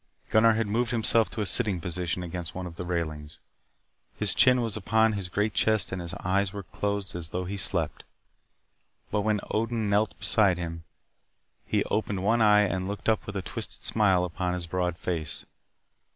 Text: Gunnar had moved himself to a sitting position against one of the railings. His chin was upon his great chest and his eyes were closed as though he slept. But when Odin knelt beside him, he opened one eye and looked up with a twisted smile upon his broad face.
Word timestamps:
Gunnar 0.31 0.53
had 0.53 0.65
moved 0.65 0.89
himself 0.89 1.29
to 1.29 1.41
a 1.41 1.45
sitting 1.45 1.79
position 1.79 2.23
against 2.23 2.55
one 2.55 2.65
of 2.65 2.75
the 2.75 2.85
railings. 2.85 3.39
His 4.15 4.33
chin 4.33 4.61
was 4.63 4.75
upon 4.75 5.13
his 5.13 5.29
great 5.29 5.53
chest 5.53 5.91
and 5.91 6.01
his 6.01 6.15
eyes 6.21 6.51
were 6.51 6.63
closed 6.63 7.15
as 7.15 7.29
though 7.29 7.45
he 7.45 7.55
slept. 7.55 8.03
But 9.11 9.21
when 9.21 9.41
Odin 9.51 9.91
knelt 9.91 10.17
beside 10.17 10.57
him, 10.57 10.85
he 11.67 11.83
opened 11.83 12.23
one 12.23 12.41
eye 12.41 12.61
and 12.61 12.87
looked 12.87 13.07
up 13.09 13.27
with 13.27 13.35
a 13.35 13.43
twisted 13.43 13.83
smile 13.83 14.23
upon 14.25 14.55
his 14.55 14.65
broad 14.65 14.97
face. 14.97 15.45